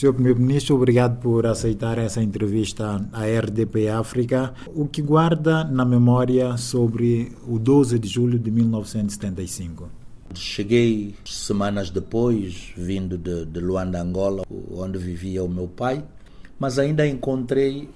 Senhor 0.00 0.12
Primeiro-Ministro, 0.12 0.74
obrigado 0.74 1.20
por 1.20 1.46
aceitar 1.46 1.98
essa 1.98 2.20
entrevista 2.20 3.00
à 3.12 3.26
RDP 3.26 3.88
África. 3.88 4.52
O 4.74 4.88
que 4.88 5.00
guarda 5.00 5.62
na 5.62 5.84
memória 5.84 6.56
sobre 6.56 7.30
o 7.46 7.60
12 7.60 8.00
de 8.00 8.08
julho 8.08 8.36
de 8.36 8.50
1975? 8.50 9.88
Cheguei 10.34 11.14
semanas 11.24 11.90
depois, 11.90 12.72
vindo 12.76 13.16
de, 13.16 13.44
de 13.44 13.60
Luanda, 13.60 14.02
Angola, 14.02 14.42
onde 14.72 14.98
vivia 14.98 15.44
o 15.44 15.48
meu 15.48 15.68
pai, 15.68 16.04
mas 16.58 16.76
ainda 16.76 17.06
encontrei 17.06 17.88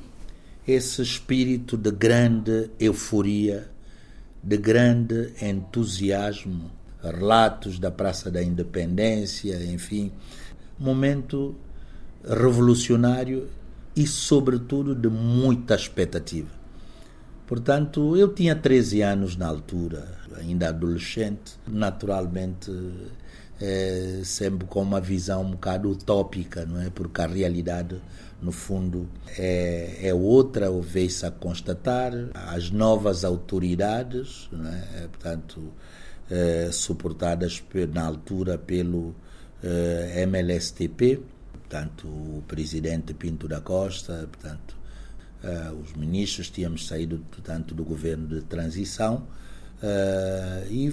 esse 0.69 1.03
espírito 1.03 1.77
de 1.77 1.91
grande 1.91 2.71
euforia, 2.79 3.69
de 4.41 4.57
grande 4.57 5.33
entusiasmo, 5.43 6.71
relatos 7.03 7.77
da 7.77 7.91
Praça 7.91 8.31
da 8.31 8.41
Independência, 8.41 9.57
enfim, 9.65 10.13
momento 10.79 11.57
revolucionário 12.25 13.49
e, 13.95 14.07
sobretudo, 14.07 14.95
de 14.95 15.09
muita 15.09 15.75
expectativa. 15.75 16.59
Portanto, 17.47 18.17
eu 18.17 18.33
tinha 18.35 18.55
13 18.55 19.01
anos 19.03 19.37
na 19.37 19.47
altura, 19.47 20.07
ainda 20.37 20.69
adolescente, 20.69 21.59
naturalmente 21.67 22.71
é, 23.61 24.21
sempre 24.23 24.67
com 24.67 24.83
uma 24.83 25.01
visão 25.01 25.43
um 25.43 25.51
bocado 25.53 25.91
utópica, 25.91 26.65
não 26.65 26.81
é? 26.81 26.91
Porque 26.91 27.21
a 27.21 27.27
realidade, 27.27 28.01
no 28.41 28.53
fundo, 28.53 29.09
é, 29.37 29.99
é 30.03 30.15
outra, 30.15 30.71
vê-se 30.81 31.27
a 31.27 31.31
constatar. 31.31 32.13
As 32.35 32.71
novas 32.71 33.25
autoridades, 33.25 34.49
não 34.53 34.71
é? 34.71 35.09
portanto, 35.09 35.73
é, 36.31 36.69
suportadas 36.71 37.63
na 37.93 38.05
altura 38.05 38.59
pelo 38.59 39.15
é, 39.63 40.23
MLSTP, 40.23 41.21
portanto, 41.69 42.09
o 42.09 42.43
presidente 42.49 43.13
Pinto 43.13 43.47
da 43.47 43.61
Costa, 43.61 44.27
portanto, 44.33 44.75
uh, 45.45 45.75
os 45.75 45.93
ministros 45.93 46.49
tínhamos 46.49 46.87
saído, 46.87 47.23
portanto, 47.31 47.75
do 47.75 47.85
governo 47.85 48.27
de 48.27 48.41
transição 48.41 49.27
uh, 49.83 50.73
e 50.73 50.91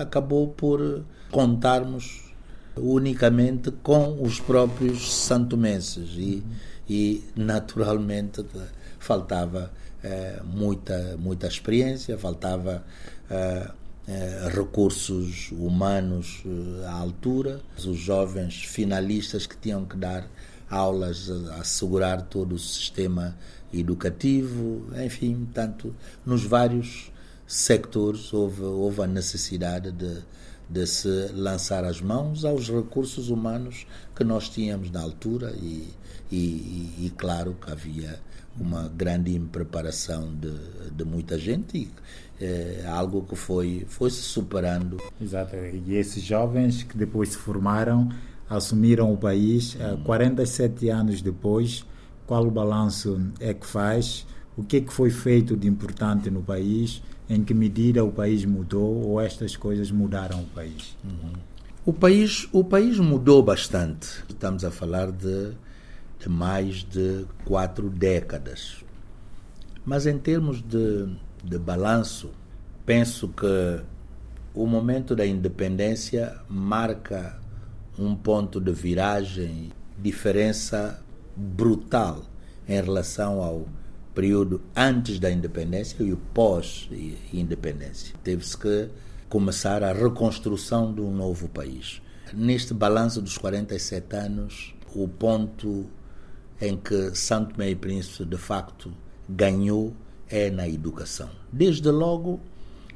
acabou 0.00 0.48
por 0.48 1.04
contarmos 1.30 2.34
unicamente 2.76 3.70
com 3.70 4.20
os 4.20 4.40
próprios 4.40 5.14
santomenses. 5.14 6.10
E, 6.16 6.42
e 6.90 7.24
naturalmente 7.36 8.44
faltava 8.98 9.70
uh, 10.02 10.44
muita 10.44 11.16
muita 11.16 11.46
experiência 11.46 12.18
faltava 12.18 12.84
recursos 14.52 15.50
humanos 15.52 16.42
eh, 16.44 16.86
à 16.86 16.92
altura, 16.92 17.60
os 17.78 17.96
jovens 17.96 18.62
finalistas 18.62 19.46
que 19.46 19.56
tinham 19.56 19.84
que 19.84 19.96
dar 19.96 20.28
aulas, 20.68 21.30
assegurar 21.58 22.22
todo 22.22 22.54
o 22.54 22.58
sistema 22.58 23.36
educativo, 23.72 24.86
enfim, 25.04 25.48
tanto 25.54 25.94
nos 26.24 26.44
vários 26.44 27.10
sectores 27.46 28.32
houve, 28.32 28.62
houve 28.62 29.02
a 29.02 29.06
necessidade 29.06 29.90
de, 29.92 30.18
de 30.68 30.86
se 30.86 31.28
lançar 31.32 31.84
as 31.84 32.00
mãos 32.00 32.44
aos 32.44 32.68
recursos 32.68 33.30
humanos 33.30 33.86
que 34.14 34.24
nós 34.24 34.48
tínhamos 34.48 34.90
na 34.90 35.00
altura 35.00 35.52
e, 35.56 35.88
e, 36.30 37.06
e 37.06 37.12
claro 37.16 37.56
que 37.60 37.70
havia 37.70 38.18
uma 38.58 38.88
grande 38.88 39.34
impreparação 39.34 40.32
de, 40.34 40.52
de 40.90 41.04
muita 41.04 41.38
gente 41.38 41.76
e 41.76 41.90
é 42.40 42.84
algo 42.86 43.22
que 43.22 43.36
foi, 43.36 43.84
foi 43.88 44.10
se 44.10 44.22
superando. 44.22 44.98
Exato, 45.20 45.56
e 45.56 45.94
esses 45.94 46.22
jovens 46.22 46.82
que 46.82 46.96
depois 46.96 47.30
se 47.30 47.36
formaram, 47.36 48.08
assumiram 48.48 49.12
o 49.12 49.16
país, 49.16 49.76
hum. 49.76 50.02
47 50.04 50.88
anos 50.88 51.22
depois, 51.22 51.84
qual 52.26 52.46
o 52.46 52.50
balanço 52.50 53.20
é 53.40 53.52
que 53.52 53.66
faz? 53.66 54.26
O 54.56 54.62
que, 54.62 54.78
é 54.78 54.80
que 54.80 54.92
foi 54.92 55.10
feito 55.10 55.56
de 55.56 55.66
importante 55.66 56.30
no 56.30 56.42
país? 56.42 57.02
Em 57.28 57.42
que 57.42 57.54
medida 57.54 58.04
o 58.04 58.12
país 58.12 58.44
mudou 58.44 59.08
ou 59.08 59.20
estas 59.20 59.56
coisas 59.56 59.90
mudaram 59.90 60.42
o 60.42 60.46
país? 60.46 60.96
Uhum. 61.02 61.32
O 61.86 61.92
país, 61.92 62.48
o 62.52 62.62
país 62.62 62.98
mudou 62.98 63.42
bastante. 63.42 64.24
Estamos 64.28 64.64
a 64.64 64.70
falar 64.70 65.10
de, 65.10 65.52
de 66.18 66.28
mais 66.28 66.84
de 66.84 67.26
quatro 67.44 67.90
décadas. 67.90 68.84
Mas 69.84 70.06
em 70.06 70.18
termos 70.18 70.62
de, 70.62 71.08
de 71.44 71.58
balanço, 71.58 72.30
penso 72.86 73.28
que 73.28 73.82
o 74.54 74.66
momento 74.66 75.14
da 75.14 75.26
independência 75.26 76.36
marca 76.48 77.38
um 77.98 78.14
ponto 78.14 78.60
de 78.60 78.72
viragem, 78.72 79.70
diferença 79.98 81.02
brutal 81.36 82.22
em 82.68 82.80
relação 82.80 83.42
ao 83.42 83.66
período 84.14 84.60
antes 84.76 85.18
da 85.18 85.30
independência 85.30 86.02
e 86.02 86.12
o 86.12 86.16
pós-independência. 86.16 88.14
Teve-se 88.22 88.56
que 88.56 88.88
começar 89.28 89.82
a 89.82 89.92
reconstrução 89.92 90.94
de 90.94 91.00
um 91.00 91.12
novo 91.12 91.48
país. 91.48 92.00
Neste 92.32 92.72
balanço 92.72 93.20
dos 93.20 93.36
47 93.36 94.16
anos, 94.16 94.74
o 94.94 95.08
ponto 95.08 95.86
em 96.60 96.76
que 96.76 97.14
Santo 97.14 97.60
e 97.60 97.74
Príncipe 97.74 98.24
de 98.24 98.36
facto 98.36 98.92
ganhou 99.28 99.94
é 100.34 100.50
na 100.50 100.68
educação. 100.68 101.30
Desde 101.52 101.88
logo 101.90 102.40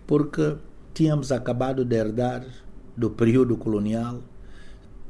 porque 0.08 0.56
tínhamos 0.92 1.30
acabado 1.30 1.84
de 1.84 1.94
herdar 1.94 2.44
do 2.96 3.10
período 3.10 3.56
colonial 3.56 4.20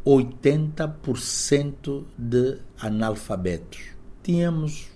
80% 0.04 2.04
de 2.18 2.58
analfabetos. 2.78 3.80
Tínhamos 4.22 4.88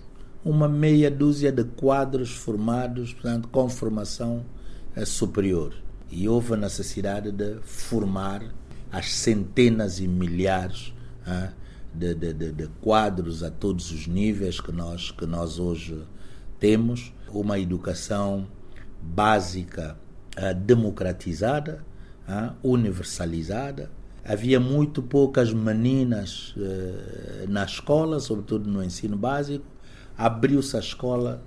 uma 0.45 0.69
meia 0.69 1.09
dúzia 1.09 1.51
de 1.51 1.63
quadros 1.63 2.29
formados, 2.29 3.13
portanto, 3.13 3.47
com 3.47 3.67
formação 3.67 4.45
eh, 4.95 5.03
superior. 5.03 5.73
E 6.11 6.29
houve 6.29 6.53
a 6.53 6.57
necessidade 6.57 7.31
de 7.31 7.57
formar 7.63 8.43
as 8.91 9.11
centenas 9.11 9.99
e 9.99 10.07
milhares 10.07 10.93
ah, 11.25 11.49
de, 11.91 12.13
de, 12.13 12.33
de, 12.33 12.51
de, 12.51 12.67
quadros 12.79 13.41
a 13.41 13.49
todos 13.49 13.91
os 13.91 14.05
níveis 14.05 14.59
que 14.59 14.71
nós, 14.71 15.09
que 15.09 15.25
nós 15.25 15.57
hoje 15.57 15.99
temos 16.59 17.11
uma 17.39 17.59
educação 17.59 18.47
básica 19.01 19.97
uh, 20.37 20.53
democratizada, 20.53 21.83
uh, 22.27 22.53
universalizada. 22.63 23.91
Havia 24.23 24.59
muito 24.59 25.01
poucas 25.01 25.51
meninas 25.51 26.55
uh, 26.55 27.49
na 27.49 27.65
escola, 27.65 28.19
sobretudo 28.19 28.69
no 28.69 28.83
ensino 28.83 29.17
básico. 29.17 29.65
Abriu-se 30.17 30.77
a 30.77 30.79
escola, 30.79 31.43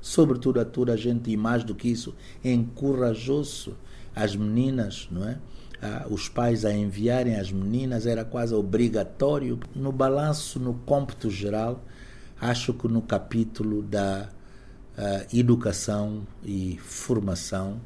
sobretudo 0.00 0.60
a 0.60 0.64
toda 0.64 0.92
a 0.92 0.96
gente, 0.96 1.30
e 1.30 1.36
mais 1.36 1.64
do 1.64 1.74
que 1.74 1.88
isso, 1.88 2.14
encorajou-se 2.44 3.72
as 4.14 4.36
meninas, 4.36 5.08
não 5.10 5.26
é? 5.26 5.38
os 6.10 6.28
pais 6.28 6.66
a 6.66 6.72
enviarem 6.74 7.36
as 7.36 7.50
meninas, 7.50 8.04
era 8.04 8.22
quase 8.22 8.52
obrigatório. 8.52 9.58
No 9.74 9.90
balanço, 9.90 10.60
no 10.60 10.74
cômputo 10.74 11.30
geral, 11.30 11.82
acho 12.38 12.74
que 12.74 12.86
no 12.86 13.00
capítulo 13.00 13.82
da 13.82 14.28
educação 15.32 16.26
e 16.44 16.78
formação, 16.82 17.80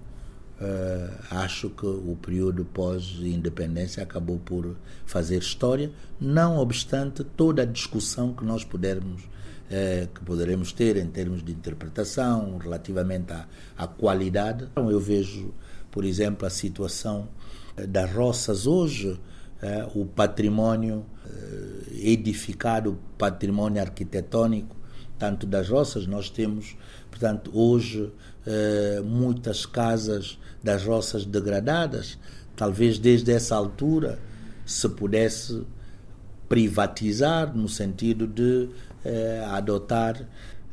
uh, 0.60 1.24
acho 1.30 1.70
que 1.70 1.86
o 1.86 2.16
período 2.20 2.64
pós-independência 2.64 4.02
acabou 4.02 4.38
por 4.38 4.76
fazer 5.06 5.38
história, 5.38 5.92
não 6.20 6.58
obstante 6.58 7.22
toda 7.22 7.62
a 7.62 7.64
discussão 7.64 8.32
que 8.32 8.44
nós 8.44 8.64
pudermos 8.64 9.22
uh, 9.22 10.08
que 10.12 10.20
poderemos 10.24 10.72
ter 10.72 10.96
em 10.96 11.06
termos 11.06 11.42
de 11.42 11.52
interpretação 11.52 12.58
relativamente 12.58 13.32
à, 13.32 13.46
à 13.76 13.86
qualidade. 13.86 14.64
Então, 14.70 14.90
eu 14.90 14.98
vejo, 14.98 15.54
por 15.90 16.04
exemplo, 16.04 16.46
a 16.46 16.50
situação 16.50 17.28
das 17.88 18.12
roças 18.12 18.68
hoje, 18.68 19.18
o 19.94 20.04
património 20.04 21.04
edificado, 21.90 22.92
o 22.92 22.98
património 23.18 23.80
arquitetônico, 23.80 24.76
tanto 25.18 25.46
das 25.46 25.68
roças, 25.68 26.06
nós 26.06 26.28
temos 26.28 26.76
Portanto, 27.14 27.52
hoje, 27.54 28.10
eh, 28.44 29.00
muitas 29.04 29.64
casas 29.64 30.36
das 30.60 30.84
roças 30.84 31.24
degradadas, 31.24 32.18
talvez 32.56 32.98
desde 32.98 33.30
essa 33.30 33.54
altura 33.54 34.18
se 34.66 34.88
pudesse 34.88 35.62
privatizar, 36.48 37.56
no 37.56 37.68
sentido 37.68 38.26
de 38.26 38.68
eh, 39.04 39.46
adotar, 39.48 40.28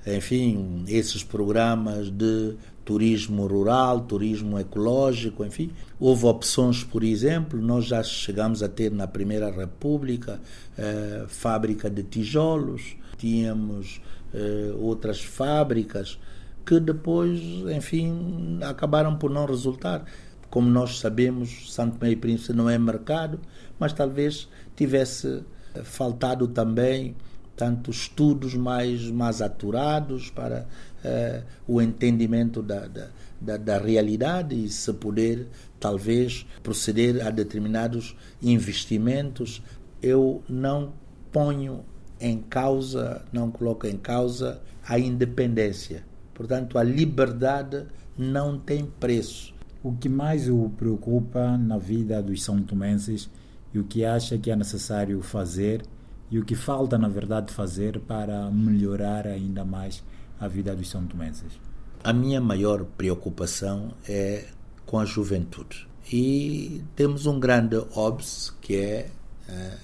enfim, 0.06 0.84
esses 0.88 1.24
programas 1.24 2.10
de 2.10 2.56
turismo 2.84 3.46
rural, 3.46 4.02
turismo 4.02 4.58
ecológico, 4.58 5.46
enfim. 5.46 5.70
Houve 6.00 6.26
opções, 6.26 6.84
por 6.84 7.04
exemplo, 7.04 7.62
nós 7.62 7.86
já 7.86 8.02
chegamos 8.02 8.64
a 8.64 8.68
ter 8.68 8.92
na 8.92 9.06
Primeira 9.06 9.52
República 9.52 10.42
eh, 10.76 11.26
fábrica 11.28 11.88
de 11.88 12.02
tijolos, 12.02 12.96
tínhamos 13.16 14.02
eh, 14.34 14.74
outras 14.80 15.22
fábricas 15.22 16.20
que 16.66 16.80
depois, 16.80 17.40
enfim, 17.76 18.60
acabaram 18.64 19.18
por 19.18 19.30
não 19.30 19.46
resultar. 19.46 20.06
Como 20.50 20.70
nós 20.70 21.00
sabemos, 21.00 21.74
Santo 21.74 21.98
Meio 22.02 22.18
Príncipe 22.18 22.54
não 22.54 22.70
é 22.70 22.78
mercado, 22.78 23.40
mas 23.80 23.94
talvez 23.94 24.48
tivesse 24.76 25.44
faltado 25.84 26.48
também 26.48 27.16
tanto 27.56 27.92
estudos 27.92 28.56
mais, 28.56 29.10
mais 29.12 29.42
aturados 29.42 30.30
para 30.30 30.66
uh, 31.06 31.44
o 31.68 31.82
entendimento 31.82 32.62
da, 32.62 32.88
da, 32.88 33.10
da, 33.40 33.58
da, 33.58 33.78
realidade 33.78 34.56
e 34.56 34.68
se 34.68 34.92
poder, 34.94 35.48
talvez, 35.80 36.46
proceder 36.64 37.26
a 37.26 37.30
determinados 37.30 38.16
investimentos. 38.42 39.62
Eu 40.02 40.44
não 40.50 40.94
ponho 41.32 41.86
em 42.22 42.40
causa, 42.40 43.26
não 43.34 43.50
coloco 43.50 43.88
em 43.88 43.98
causa 43.98 44.62
a 44.88 44.98
independência. 44.98 46.06
Portanto, 46.34 46.78
a 46.78 46.84
liberdade 46.84 47.86
não 48.18 48.58
tem 48.58 48.86
preço. 48.86 49.54
O 49.84 49.94
que 49.94 50.08
mais 50.08 50.48
o 50.48 50.70
preocupa 50.70 51.58
na 51.58 51.78
vida 51.78 52.22
dos 52.22 52.44
são 52.44 52.62
tomenses 52.62 53.30
e 53.74 53.80
o 53.80 53.84
que 53.84 54.06
acha 54.06 54.38
que 54.38 54.52
é 54.52 54.56
necessário 54.56 55.22
fazer 55.22 55.82
e 56.30 56.40
o 56.40 56.46
que 56.46 56.56
falta, 56.56 56.98
na 56.98 57.10
verdade, 57.10 57.52
fazer 57.52 58.00
para 58.00 58.50
melhorar 58.52 59.28
ainda 59.28 59.66
mais 59.66 60.04
a 60.40 60.48
vida 60.48 60.76
dos 60.76 60.90
são 60.90 61.06
tomenses? 61.06 61.60
A 62.04 62.14
minha 62.14 62.40
maior 62.40 62.86
preocupação 62.86 63.92
é 64.08 64.46
com 64.86 65.00
a 65.00 65.06
juventude. 65.06 65.88
E 66.12 66.84
temos 66.96 67.26
um 67.26 67.40
grande 67.40 67.78
OBS, 67.96 68.54
que 68.62 68.76
é, 68.76 69.10
é 69.48 69.78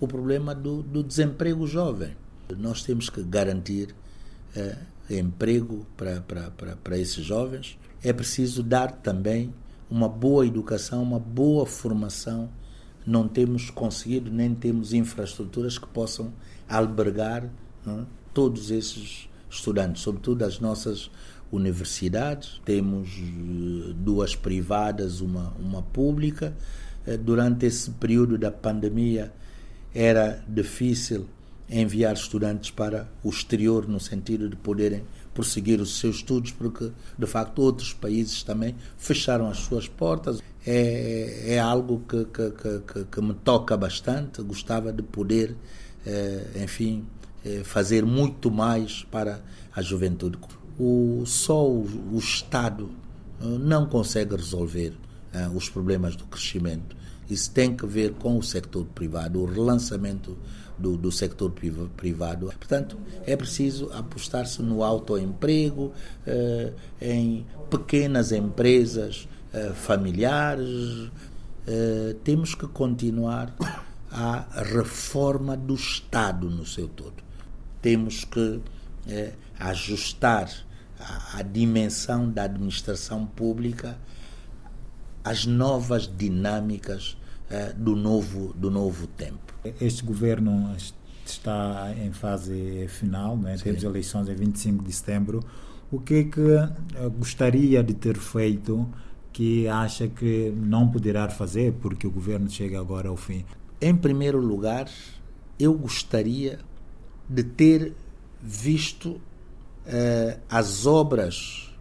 o 0.00 0.08
problema 0.08 0.54
do, 0.54 0.82
do, 0.82 1.02
desemprego 1.02 1.66
jovem. 1.66 2.16
Nós 2.56 2.82
temos 2.82 3.08
que 3.08 3.22
garantir 3.22 3.94
é, 4.56 4.76
emprego 5.10 5.86
para, 5.96 6.20
para, 6.22 6.50
para, 6.50 6.76
para 6.76 6.98
esses 6.98 7.24
jovens. 7.24 7.78
É 8.02 8.12
preciso 8.12 8.62
dar 8.62 8.90
também 8.90 9.52
uma 9.90 10.08
boa 10.08 10.46
educação, 10.46 11.02
uma 11.02 11.18
boa 11.18 11.66
formação 11.66 12.48
não 13.06 13.26
temos 13.26 13.70
conseguido, 13.70 14.30
nem 14.30 14.54
temos 14.54 14.92
infraestruturas 14.92 15.78
que 15.78 15.86
possam 15.86 16.32
albergar 16.68 17.44
é, 17.86 18.04
todos 18.32 18.70
esses 18.70 19.28
estudantes, 19.50 20.02
sobretudo 20.02 20.44
as 20.44 20.60
nossas 20.60 21.10
universidades. 21.50 22.60
Temos 22.64 23.08
eh, 23.08 23.92
duas 23.96 24.36
privadas, 24.36 25.20
uma, 25.20 25.52
uma 25.58 25.82
pública. 25.82 26.56
Eh, 27.04 27.16
durante 27.16 27.66
esse 27.66 27.90
período 27.90 28.38
da 28.38 28.52
pandemia 28.52 29.32
era 29.94 30.42
difícil 30.48 31.26
enviar 31.68 32.14
estudantes 32.14 32.70
para 32.70 33.08
o 33.22 33.28
exterior, 33.28 33.88
no 33.88 34.00
sentido 34.00 34.48
de 34.48 34.56
poderem 34.56 35.04
prosseguir 35.32 35.80
os 35.80 35.98
seus 35.98 36.16
estudos, 36.16 36.50
porque 36.50 36.90
de 37.16 37.26
facto 37.26 37.60
outros 37.60 37.92
países 37.92 38.42
também 38.42 38.74
fecharam 38.98 39.48
as 39.48 39.58
suas 39.58 39.86
portas. 39.86 40.42
É, 40.66 41.54
é 41.54 41.58
algo 41.58 42.02
que, 42.08 42.24
que, 42.26 42.50
que, 42.80 43.04
que 43.04 43.20
me 43.20 43.34
toca 43.34 43.76
bastante. 43.76 44.42
Gostava 44.42 44.92
de 44.92 45.02
poder, 45.02 45.56
é, 46.04 46.62
enfim, 46.62 47.04
é, 47.44 47.62
fazer 47.64 48.04
muito 48.04 48.50
mais 48.50 49.04
para 49.04 49.40
a 49.74 49.80
juventude. 49.80 50.38
O, 50.78 51.22
só 51.24 51.66
o, 51.66 51.86
o 52.12 52.18
Estado 52.18 52.90
eh, 53.40 53.44
não 53.44 53.86
consegue 53.86 54.34
resolver 54.34 54.94
eh, 55.32 55.48
os 55.54 55.68
problemas 55.68 56.16
do 56.16 56.24
crescimento. 56.24 56.96
Isso 57.30 57.50
tem 57.50 57.74
que 57.74 57.86
ver 57.86 58.14
com 58.14 58.36
o 58.36 58.42
setor 58.42 58.84
privado, 58.86 59.40
o 59.40 59.46
relançamento 59.46 60.36
do, 60.78 60.96
do 60.96 61.12
sector 61.12 61.52
privado. 61.96 62.46
Portanto, 62.46 62.98
é 63.26 63.36
preciso 63.36 63.90
apostar-se 63.92 64.62
no 64.62 64.82
autoemprego, 64.82 65.92
eh, 66.26 66.72
em 67.00 67.46
pequenas 67.68 68.32
empresas 68.32 69.28
eh, 69.52 69.72
familiares. 69.74 71.10
Eh, 71.66 72.16
temos 72.24 72.54
que 72.54 72.66
continuar 72.66 73.54
a 74.10 74.62
reforma 74.62 75.56
do 75.56 75.74
Estado 75.74 76.50
no 76.50 76.66
seu 76.66 76.88
todo. 76.88 77.22
Temos 77.80 78.24
que 78.24 78.60
eh, 79.06 79.34
ajustar 79.58 80.50
a, 80.98 81.38
a 81.38 81.42
dimensão 81.42 82.30
da 82.30 82.44
administração 82.44 83.26
pública 83.26 83.98
às 85.24 85.46
novas 85.46 86.06
dinâmicas 86.06 87.16
eh, 87.50 87.72
do 87.76 87.96
novo 87.96 88.54
do 88.54 88.70
novo 88.70 89.06
tempo. 89.06 89.54
Este 89.80 90.04
governo 90.04 90.74
está 91.26 91.92
em 91.98 92.12
fase 92.12 92.86
final, 92.88 93.36
né? 93.36 93.56
temos 93.62 93.82
eleições 93.82 94.28
em 94.28 94.34
25 94.34 94.84
de 94.84 94.92
setembro. 94.92 95.40
O 95.90 96.00
que 96.00 96.14
é 96.14 96.24
que 96.24 96.40
eh, 96.40 97.08
gostaria 97.18 97.82
de 97.82 97.94
ter 97.94 98.16
feito 98.16 98.88
que 99.32 99.68
acha 99.68 100.08
que 100.08 100.52
não 100.56 100.88
poderá 100.88 101.28
fazer 101.28 101.72
porque 101.74 102.06
o 102.06 102.10
governo 102.10 102.48
chega 102.48 102.78
agora 102.78 103.08
ao 103.08 103.16
fim? 103.16 103.44
Em 103.80 103.96
primeiro 103.96 104.38
lugar, 104.38 104.88
eu 105.58 105.74
gostaria 105.74 106.58
de 107.28 107.42
ter 107.42 107.94
visto 108.42 109.10
uh, 109.10 110.40
as 110.48 110.86
obras 110.86 111.74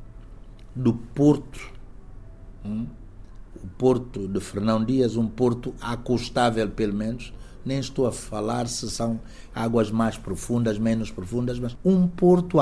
do 0.75 0.93
Porto, 0.93 1.71
hum? 2.63 2.87
O 3.63 3.67
Porto 3.77 4.27
de 4.27 4.39
Fernão 4.39 4.83
Dias, 4.83 5.15
um 5.15 5.27
porto 5.27 5.73
acostável 5.81 6.69
pelo 6.69 6.93
menos, 6.93 7.33
nem 7.65 7.79
estou 7.79 8.07
a 8.07 8.11
falar 8.11 8.67
se 8.67 8.89
são 8.89 9.19
águas 9.53 9.91
mais 9.91 10.17
profundas, 10.17 10.77
menos 10.77 11.11
profundas, 11.11 11.59
mas 11.59 11.75
um 11.83 12.07
porto 12.07 12.57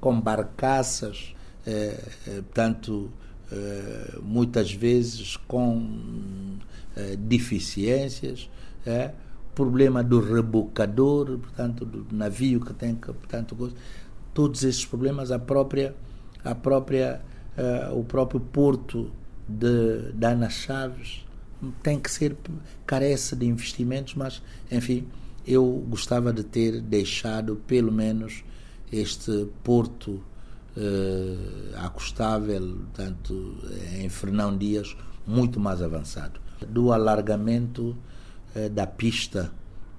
com 0.00 0.20
barcaças, 0.20 1.34
eh, 1.66 2.00
eh, 2.26 2.42
portanto, 2.42 3.10
eh, 3.50 4.18
muitas 4.22 4.72
vezes 4.72 5.36
com 5.36 6.56
deficiências, 7.18 8.48
problema 9.54 10.02
do 10.02 10.18
rebocador, 10.18 11.38
portanto, 11.38 11.84
do 11.84 12.06
navio 12.16 12.58
que 12.58 12.72
tem 12.72 12.94
que, 12.94 13.12
portanto, 13.12 13.70
todos 14.32 14.64
esses 14.64 14.86
problemas, 14.86 15.30
a 15.30 15.38
própria, 15.38 15.94
a 16.42 16.54
própria, 16.54 17.20
o 17.94 18.02
próprio 18.02 18.40
porto 18.40 19.10
de, 19.48 20.12
de 20.12 20.26
Ana 20.26 20.48
Chaves, 20.48 21.24
tem 21.82 21.98
que 21.98 22.10
ser, 22.10 22.36
carece 22.86 23.34
de 23.34 23.46
investimentos, 23.46 24.14
mas, 24.14 24.42
enfim, 24.70 25.06
eu 25.46 25.84
gostava 25.88 26.32
de 26.32 26.44
ter 26.44 26.80
deixado 26.80 27.56
pelo 27.66 27.90
menos 27.90 28.44
este 28.92 29.48
porto 29.64 30.22
eh, 30.76 31.36
acostável, 31.76 32.78
tanto 32.92 33.56
em 33.98 34.08
Fernão 34.08 34.56
Dias, 34.56 34.96
muito 35.26 35.58
mais 35.58 35.80
avançado. 35.80 36.40
Do 36.68 36.92
alargamento 36.92 37.96
eh, 38.54 38.68
da 38.68 38.86
pista 38.86 39.50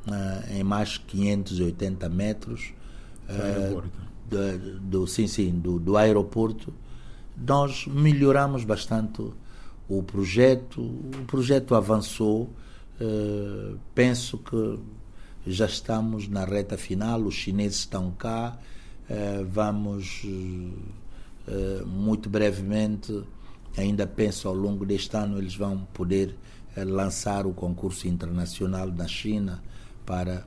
eh, 0.10 0.60
em 0.60 0.64
mais 0.64 0.98
580 0.98 2.08
metros 2.10 2.74
eh, 3.28 3.76
do, 4.30 4.80
do, 4.80 5.08
sim, 5.08 5.28
sim, 5.28 5.52
do, 5.52 5.80
do 5.80 5.98
aeroporto, 5.98 6.74
nós 7.38 7.86
melhoramos 7.86 8.64
bastante 8.64 9.24
o 9.88 10.02
projeto. 10.02 10.82
O 10.82 11.26
projeto 11.28 11.76
avançou. 11.76 12.50
Uh, 13.00 13.78
penso 13.94 14.40
que 14.40 14.80
já 15.46 15.66
estamos 15.66 16.28
na 16.28 16.44
reta 16.46 16.78
final. 16.78 17.22
Os 17.22 17.36
chineses 17.36 17.80
estão 17.80 18.12
cá. 18.12 18.58
Uh, 19.10 19.46
vamos 19.46 20.24
uh, 20.24 21.86
muito 21.86 22.30
brevemente, 22.30 23.24
ainda 23.78 24.06
penso 24.06 24.48
ao 24.48 24.54
longo 24.54 24.86
deste 24.86 25.16
ano, 25.16 25.38
eles 25.38 25.56
vão 25.56 25.88
poder 25.94 26.36
lançar 26.76 27.48
o 27.48 27.54
concurso 27.54 28.08
internacional 28.08 28.88
na 28.92 29.08
China 29.08 29.64
para, 30.06 30.46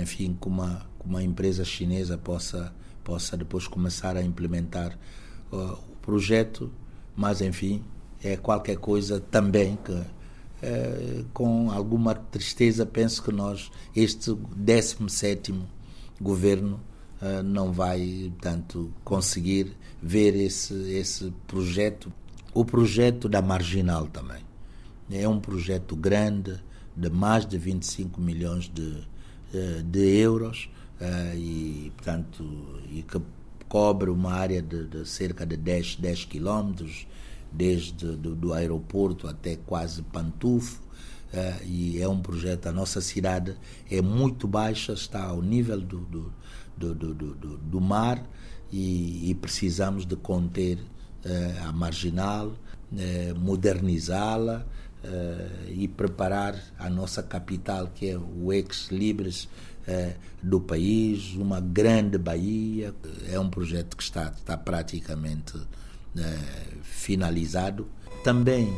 enfim, 0.00 0.38
que 0.40 0.48
uma, 0.48 0.86
uma 1.04 1.22
empresa 1.22 1.64
chinesa 1.64 2.16
possa, 2.16 2.72
possa 3.02 3.36
depois 3.36 3.68
começar 3.68 4.16
a 4.16 4.22
implementar 4.22 4.96
projeto. 6.04 6.70
Mas, 7.16 7.40
enfim, 7.40 7.82
é 8.22 8.36
qualquer 8.36 8.76
coisa 8.76 9.20
também 9.20 9.78
que 9.84 10.02
é, 10.62 11.24
com 11.32 11.70
alguma 11.70 12.14
tristeza 12.14 12.86
penso 12.86 13.22
que 13.22 13.30
nós 13.30 13.70
este 13.94 14.34
17 14.56 15.54
governo 16.20 16.80
é, 17.20 17.42
não 17.42 17.70
vai 17.70 18.32
tanto 18.40 18.90
conseguir 19.04 19.76
ver 20.02 20.34
esse 20.34 20.72
esse 20.92 21.30
projeto 21.46 22.10
o 22.54 22.64
projeto 22.64 23.28
da 23.28 23.42
marginal 23.42 24.06
também 24.06 24.42
é 25.10 25.28
um 25.28 25.38
projeto 25.38 25.94
grande 25.94 26.58
de 26.96 27.10
mais 27.10 27.44
de 27.44 27.58
25 27.58 28.18
milhões 28.20 28.70
de, 28.72 29.06
eh, 29.52 29.82
de 29.84 30.18
euros 30.18 30.70
e 31.36 31.92
portanto 31.96 32.42
e 32.90 33.02
que 33.02 33.20
cobre 33.74 34.08
uma 34.08 34.32
área 34.32 34.62
de, 34.62 34.86
de 34.86 35.04
cerca 35.04 35.44
de 35.44 35.56
10, 35.56 35.96
10 35.96 36.26
quilómetros 36.26 37.08
desde 37.50 38.06
do, 38.14 38.32
do 38.32 38.52
aeroporto 38.52 39.26
até 39.26 39.56
quase 39.56 40.00
Pantufo, 40.00 40.80
uh, 41.32 41.64
e 41.64 42.00
é 42.00 42.08
um 42.08 42.20
projeto, 42.20 42.68
a 42.68 42.72
nossa 42.72 43.00
cidade 43.00 43.56
é 43.90 44.00
muito 44.00 44.46
baixa, 44.46 44.92
está 44.92 45.24
ao 45.24 45.42
nível 45.42 45.80
do, 45.80 45.98
do, 46.02 46.32
do, 46.76 46.94
do, 46.94 47.14
do, 47.34 47.56
do 47.56 47.80
mar 47.80 48.24
e, 48.70 49.28
e, 49.28 49.34
precisamos 49.34 50.06
de 50.06 50.14
conter 50.14 50.78
uh, 50.78 51.68
a 51.68 51.72
marginal, 51.72 52.50
uh, 52.92 53.40
modernizá-la, 53.40 54.64
e 55.68 55.86
preparar 55.86 56.58
a 56.78 56.88
nossa 56.88 57.22
capital, 57.22 57.88
que 57.94 58.08
é 58.08 58.16
o 58.16 58.50
ex-libris 59.86 60.34
do 60.44 60.60
país, 60.60 61.34
uma 61.34 61.60
grande 61.60 62.18
Bahia. 62.18 62.94
É 63.30 63.38
um 63.40 63.48
projeto 63.48 63.96
que 63.96 64.02
está, 64.02 64.28
está 64.28 64.56
praticamente 64.56 65.58
finalizado. 66.82 67.88
Também 68.22 68.72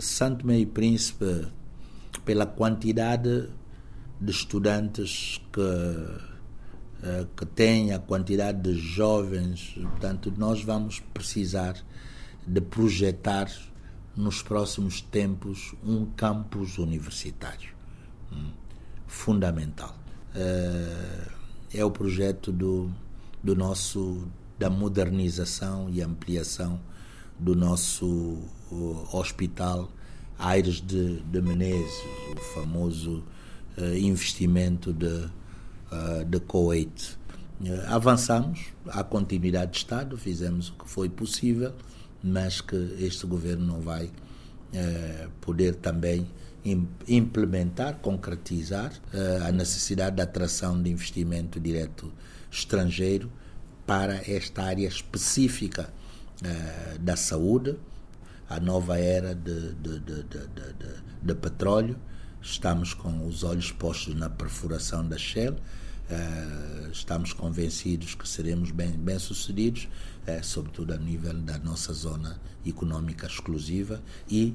Santo 0.00 0.46
Meio 0.46 0.66
Príncipe, 0.66 1.46
pela 2.24 2.46
quantidade 2.46 3.48
de 4.20 4.30
estudantes 4.30 5.40
que 5.52 6.36
que 7.36 7.46
tem 7.46 7.92
a 7.92 8.00
quantidade 8.00 8.62
de 8.62 8.80
jovens, 8.80 9.74
portanto, 9.76 10.32
nós 10.36 10.64
vamos 10.64 10.98
precisar 10.98 11.76
de 12.44 12.60
projetar 12.60 13.48
nos 14.16 14.42
próximos 14.42 15.02
tempos 15.02 15.74
um 15.84 16.06
campus 16.06 16.78
universitário 16.78 17.70
hum, 18.32 18.50
fundamental. 19.06 19.96
É 21.72 21.84
o 21.84 21.90
projeto 21.90 22.52
do, 22.52 22.90
do 23.42 23.54
nosso 23.54 24.28
da 24.58 24.70
modernização 24.70 25.88
e 25.90 26.00
ampliação 26.00 26.80
do 27.38 27.54
nosso 27.54 28.38
hospital 29.12 29.90
Aires 30.38 30.80
de, 30.80 31.20
de 31.22 31.40
Menezes, 31.40 31.94
o 32.34 32.40
famoso 32.54 33.24
uh, 33.78 33.96
investimento 33.96 34.92
de, 34.92 35.06
uh, 35.06 36.24
de 36.26 36.40
Kuwait. 36.40 37.18
Avançamos, 37.88 38.66
há 38.86 39.02
continuidade 39.02 39.72
de 39.72 39.78
Estado, 39.78 40.18
fizemos 40.18 40.68
o 40.68 40.74
que 40.74 40.90
foi 40.90 41.08
possível, 41.08 41.72
mas 42.22 42.60
que 42.60 42.76
este 43.00 43.26
governo 43.26 43.64
não 43.66 43.80
vai 43.80 44.10
poder 45.40 45.76
também 45.76 46.26
implementar, 47.06 47.98
concretizar 47.98 48.92
a 49.46 49.52
necessidade 49.52 50.16
de 50.16 50.22
atração 50.22 50.82
de 50.82 50.90
investimento 50.90 51.60
direto 51.60 52.12
estrangeiro 52.50 53.30
para 53.86 54.16
esta 54.28 54.64
área 54.64 54.88
específica 54.88 55.88
uh, 56.42 56.98
da 56.98 57.16
saúde, 57.16 57.78
a 58.48 58.58
nova 58.58 58.98
era 58.98 59.34
de, 59.34 59.74
de, 59.74 60.00
de, 60.00 60.24
de, 61.22 61.34
petróleo. 61.34 61.96
Estamos 62.42 62.94
com 62.94 63.26
os 63.26 63.42
olhos 63.42 63.72
postos 63.72 64.14
na 64.14 64.28
perfuração 64.28 65.06
da 65.06 65.16
Shell. 65.16 65.54
Uh, 65.54 66.90
estamos 66.92 67.32
convencidos 67.32 68.14
que 68.14 68.28
seremos 68.28 68.70
bem, 68.70 68.92
bem 68.92 69.18
sucedidos, 69.18 69.88
sobretudo 70.42 70.92
a 70.92 70.96
nível 70.96 71.34
da 71.34 71.58
nossa 71.58 71.92
zona 71.92 72.40
econômica 72.64 73.26
exclusiva 73.26 74.02
e 74.28 74.54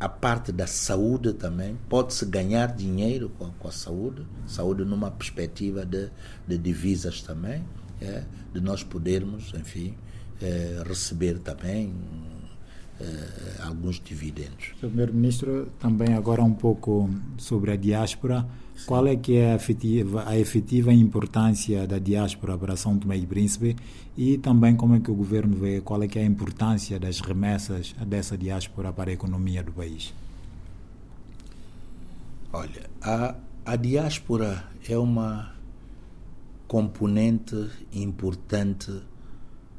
a 0.00 0.08
parte 0.08 0.50
da 0.50 0.66
saúde 0.66 1.34
também. 1.34 1.78
Pode-se 1.88 2.24
ganhar 2.24 2.74
dinheiro 2.74 3.28
com, 3.38 3.50
com, 3.52 3.68
a 3.68 3.72
saúde, 3.72 4.26
saúde 4.46 4.82
numa 4.82 5.10
perspectiva 5.10 5.84
de, 5.84 6.10
de 6.48 6.56
divisas 6.56 7.20
também, 7.20 7.62
é, 8.00 8.24
de 8.52 8.60
nós 8.62 8.82
podermos, 8.82 9.52
enfim, 9.54 9.94
é, 10.40 10.82
receber 10.86 11.38
também 11.40 11.94
é, 13.00 13.62
alguns 13.62 14.00
dividendos. 14.00 14.74
Primeiro-Ministro, 14.78 15.68
também 15.78 16.14
agora 16.14 16.42
um 16.42 16.52
pouco 16.52 17.08
sobre 17.38 17.72
a 17.72 17.76
diáspora. 17.76 18.46
Sim. 18.76 18.86
Qual 18.86 19.06
é 19.06 19.16
que 19.16 19.36
é 19.36 19.52
a 19.52 19.54
efetiva, 19.56 20.24
a 20.26 20.38
efetiva 20.38 20.92
importância 20.92 21.86
da 21.86 21.98
diáspora 21.98 22.56
para 22.56 22.76
São 22.76 22.98
Tomé 22.98 23.16
e 23.16 23.26
Príncipe 23.26 23.76
e 24.16 24.38
também 24.38 24.76
como 24.76 24.94
é 24.94 25.00
que 25.00 25.10
o 25.10 25.14
governo 25.14 25.56
vê 25.56 25.80
qual 25.80 26.02
é 26.02 26.08
que 26.08 26.18
é 26.18 26.22
a 26.22 26.26
importância 26.26 26.98
das 26.98 27.20
remessas 27.20 27.94
dessa 28.06 28.36
diáspora 28.36 28.92
para 28.92 29.10
a 29.10 29.12
economia 29.12 29.62
do 29.62 29.72
país? 29.72 30.12
Olha, 32.52 32.90
a, 33.00 33.34
a 33.64 33.76
diáspora 33.76 34.64
é 34.88 34.98
uma 34.98 35.52
componente 36.66 37.68
importante 37.92 38.92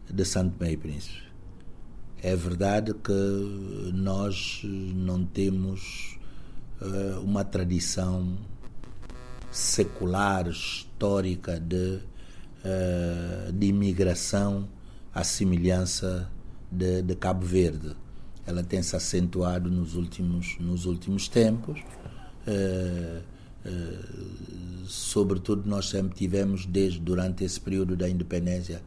de 0.10 0.26
Santo 0.26 0.64
e 0.64 0.78
Príncipe. 0.78 1.31
É 2.24 2.36
verdade 2.36 2.94
que 2.94 3.92
nós 3.94 4.62
não 4.64 5.26
temos 5.26 6.20
uh, 6.80 7.20
uma 7.20 7.44
tradição 7.44 8.38
secular, 9.52 10.48
histórica 10.48 11.60
de, 11.60 12.00
uh, 12.64 13.52
de 13.52 13.66
imigração 13.66 14.70
à 15.12 15.24
semelhança 15.24 16.30
de, 16.72 17.02
de, 17.02 17.16
Cabo 17.16 17.44
Verde. 17.44 17.96
Ela 18.46 18.64
tem 18.64 18.84
se 18.84 18.96
acentuado 18.96 19.72
nos 19.72 19.96
últimos, 19.96 20.58
nos 20.60 20.86
últimos 20.86 21.28
tempos. 21.28 21.82
Uh, 22.46 23.24
uh, 23.66 24.86
sobretudo, 24.86 25.68
nós 25.68 25.90
sempre 25.90 26.16
tivemos, 26.16 26.68
desde 26.68 27.00
durante 27.00 27.44
esse 27.44 27.60
período 27.60 27.96
da 27.96 28.08
independência, 28.08 28.80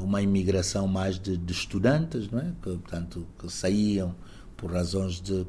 uma 0.00 0.20
imigração 0.20 0.86
mais 0.86 1.18
de, 1.18 1.36
de, 1.36 1.52
estudantes, 1.52 2.30
não 2.30 2.40
é? 2.40 2.52
que, 2.62 2.70
portanto, 2.70 3.26
que 3.38 3.50
saíam 3.50 4.14
por 4.56 4.70
razões 4.72 5.20
de 5.20 5.46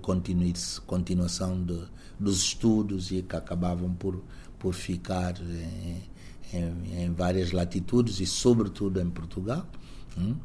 continuação 0.86 1.63
de, 1.63 1.80
dos 2.20 2.42
estudos 2.42 3.12
e 3.12 3.22
que 3.22 3.36
acabavam 3.36 3.94
por, 3.94 4.24
por 4.58 4.74
ficar 4.74 5.36
em, 5.42 6.03
em, 6.58 7.03
em 7.03 7.13
várias 7.13 7.51
latitudes 7.51 8.20
e, 8.20 8.25
sobretudo, 8.25 9.01
em 9.01 9.10
Portugal. 9.10 9.68
Hum? 10.18 10.36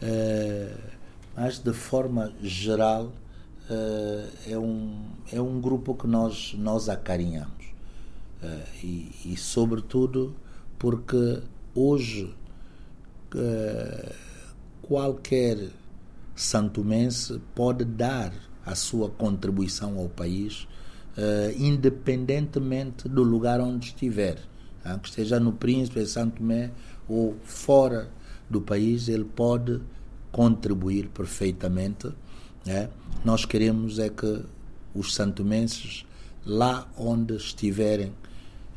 É, 0.00 0.76
mas, 1.36 1.58
de 1.58 1.72
forma 1.72 2.32
geral, 2.42 3.12
é, 3.68 4.52
é, 4.52 4.58
um, 4.58 5.02
é 5.32 5.40
um 5.40 5.60
grupo 5.60 5.94
que 5.94 6.06
nós, 6.06 6.54
nós 6.58 6.88
acarinhamos. 6.88 7.66
E, 8.82 9.10
e, 9.24 9.36
sobretudo, 9.36 10.34
porque 10.78 11.42
hoje 11.74 12.32
qualquer 14.82 15.68
santomense 16.34 17.40
pode 17.54 17.84
dar 17.84 18.32
a 18.64 18.74
sua 18.74 19.10
contribuição 19.10 19.98
ao 19.98 20.08
país, 20.08 20.68
uh, 21.16 21.52
independentemente 21.56 23.08
do 23.08 23.22
lugar 23.22 23.60
onde 23.60 23.86
estiver. 23.86 24.38
Uh, 24.84 24.98
que 25.00 25.08
esteja 25.08 25.40
no 25.40 25.52
Príncipe, 25.52 26.00
em 26.00 26.06
Santo 26.06 26.36
Tomé 26.36 26.70
ou 27.08 27.36
fora 27.42 28.10
do 28.48 28.60
país, 28.60 29.08
ele 29.08 29.24
pode 29.24 29.80
contribuir 30.30 31.08
perfeitamente. 31.08 32.08
Né? 32.64 32.88
Nós 33.24 33.44
queremos 33.44 33.98
é 33.98 34.08
que 34.08 34.44
os 34.94 35.14
santomenses, 35.14 36.06
lá 36.44 36.86
onde 36.96 37.34
estiverem, 37.34 38.12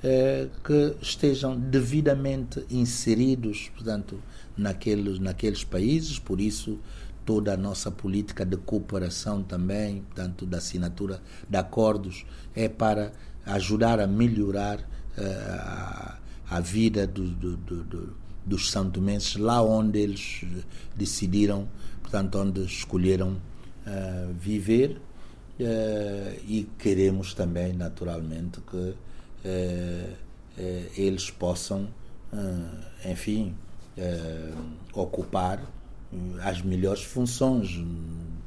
eh, 0.03 0.47
que 0.63 0.95
estejam 0.99 1.59
devidamente 1.59 2.65
inseridos, 2.71 3.69
portanto, 3.75 4.19
naqueles, 4.57 5.19
naqueles 5.19 5.63
países, 5.63 6.17
por 6.17 6.41
isso 6.41 6.79
toda 7.23 7.53
a 7.53 7.57
nossa 7.57 7.91
política 7.91 8.43
de 8.43 8.57
cooperação 8.57 9.43
também, 9.43 10.03
tanto 10.15 10.43
da 10.43 10.57
assinatura 10.57 11.21
de 11.47 11.55
acordos, 11.55 12.25
é 12.55 12.67
para 12.67 13.13
ajudar 13.45 13.99
a 13.99 14.07
melhorar 14.07 14.79
uh, 14.79 15.21
a, 15.59 16.17
a, 16.49 16.59
vida 16.59 17.05
do, 17.05 17.27
do, 17.27 17.57
do, 17.57 18.15
dos 18.43 18.71
santomenses 18.71 19.35
lá 19.35 19.61
onde 19.61 19.99
eles 19.99 20.43
decidiram, 20.95 21.67
portanto, 22.01 22.39
onde 22.39 22.65
escolheram 22.65 23.33
uh, 23.85 24.33
viver. 24.33 24.99
E 26.47 26.67
queremos 26.79 27.35
também, 27.35 27.71
naturalmente, 27.71 28.59
que 28.61 28.95
eles 30.97 31.29
possam, 31.29 31.87
enfim, 33.05 33.55
ocupar 34.93 35.61
as 36.43 36.61
melhores 36.61 37.03
funções. 37.03 37.79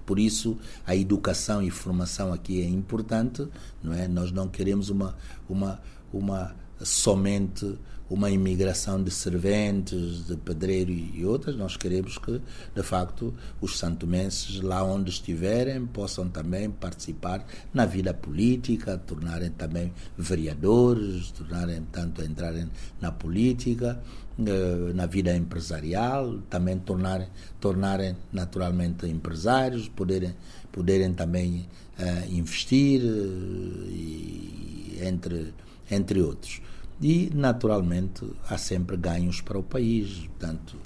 Por 0.04 0.18
isso, 0.18 0.58
a 0.86 0.94
educação 0.94 1.62
e 1.62 1.70
formação 1.70 2.32
aqui 2.32 2.60
é 2.60 2.66
importante, 2.66 3.48
não 3.82 3.94
é? 3.94 4.06
Nós 4.06 4.30
não 4.30 4.48
queremos 4.48 4.90
uma, 4.90 5.16
uma, 5.48 5.80
uma 6.12 6.54
somente 6.80 7.78
uma 8.08 8.30
imigração 8.30 9.02
de 9.02 9.10
serventes, 9.10 10.26
de 10.26 10.36
pedreiro 10.36 10.92
e 10.92 11.24
outras, 11.24 11.56
nós 11.56 11.76
queremos 11.76 12.18
que, 12.18 12.40
de 12.74 12.82
facto, 12.82 13.32
os 13.60 13.78
santomenses, 13.78 14.60
lá 14.60 14.84
onde 14.84 15.10
estiverem, 15.10 15.86
possam 15.86 16.28
também 16.28 16.70
participar 16.70 17.44
na 17.72 17.86
vida 17.86 18.12
política, 18.12 18.98
tornarem 18.98 19.50
também 19.50 19.92
vereadores, 20.18 21.30
tornarem, 21.30 21.82
tanto, 21.90 22.22
entrarem 22.22 22.68
na 23.00 23.10
política, 23.10 24.00
eh, 24.38 24.92
na 24.94 25.06
vida 25.06 25.34
empresarial, 25.34 26.38
também 26.50 26.78
tornarem, 26.78 27.28
tornarem 27.58 28.16
naturalmente 28.32 29.06
empresários, 29.06 29.88
poderem, 29.88 30.34
poderem 30.70 31.14
também 31.14 31.66
uh, 31.98 32.34
investir, 32.34 33.00
uh, 33.00 33.86
e, 33.88 34.98
entre, 35.00 35.54
entre 35.90 36.20
outros. 36.20 36.60
E, 37.00 37.30
naturalmente, 37.34 38.24
há 38.48 38.56
sempre 38.56 38.96
ganhos 38.96 39.40
para 39.40 39.58
o 39.58 39.62
país. 39.62 40.26
Portanto, 40.26 40.76